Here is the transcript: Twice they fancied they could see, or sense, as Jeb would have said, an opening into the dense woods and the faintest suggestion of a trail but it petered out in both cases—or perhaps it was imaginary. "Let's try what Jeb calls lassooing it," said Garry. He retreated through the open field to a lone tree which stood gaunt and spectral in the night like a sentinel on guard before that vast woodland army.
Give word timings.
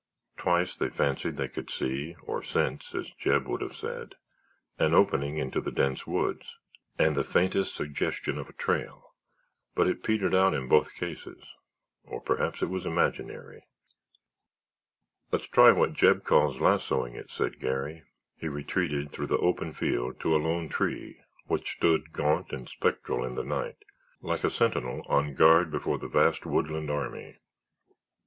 Twice 0.35 0.73
they 0.75 0.89
fancied 0.89 1.37
they 1.37 1.47
could 1.47 1.69
see, 1.69 2.15
or 2.23 2.41
sense, 2.41 2.95
as 2.95 3.11
Jeb 3.19 3.45
would 3.45 3.61
have 3.61 3.75
said, 3.75 4.15
an 4.79 4.95
opening 4.95 5.37
into 5.37 5.61
the 5.61 5.69
dense 5.69 6.07
woods 6.07 6.55
and 6.97 7.15
the 7.15 7.23
faintest 7.23 7.75
suggestion 7.75 8.39
of 8.39 8.49
a 8.49 8.53
trail 8.53 9.13
but 9.75 9.87
it 9.87 10.01
petered 10.01 10.33
out 10.33 10.55
in 10.55 10.67
both 10.67 10.95
cases—or 10.95 12.19
perhaps 12.21 12.63
it 12.63 12.69
was 12.71 12.83
imaginary. 12.83 13.67
"Let's 15.31 15.45
try 15.45 15.71
what 15.71 15.93
Jeb 15.93 16.23
calls 16.23 16.57
lassooing 16.59 17.13
it," 17.13 17.29
said 17.29 17.59
Garry. 17.59 18.01
He 18.39 18.47
retreated 18.47 19.11
through 19.11 19.27
the 19.27 19.37
open 19.37 19.71
field 19.71 20.19
to 20.21 20.35
a 20.35 20.41
lone 20.41 20.67
tree 20.67 21.21
which 21.45 21.73
stood 21.75 22.11
gaunt 22.11 22.51
and 22.53 22.67
spectral 22.67 23.23
in 23.23 23.35
the 23.35 23.43
night 23.43 23.77
like 24.23 24.43
a 24.43 24.49
sentinel 24.49 25.03
on 25.07 25.35
guard 25.35 25.69
before 25.69 25.99
that 25.99 26.11
vast 26.11 26.43
woodland 26.47 26.89
army. 26.89 27.37